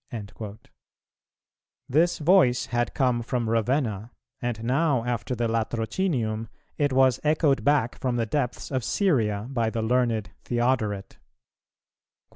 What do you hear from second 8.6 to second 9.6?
of Syria